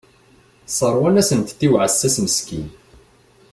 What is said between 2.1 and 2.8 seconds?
meskin.